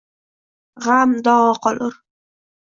G’am, 0.85 1.13
dog’i 1.27 1.61
qolur. 1.67 2.01